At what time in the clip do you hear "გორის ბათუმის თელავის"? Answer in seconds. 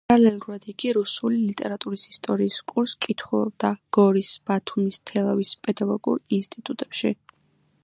3.99-5.55